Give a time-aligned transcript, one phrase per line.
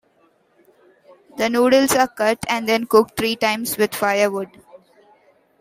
[1.37, 4.49] The noodles are cut and then cooked three times with firewood.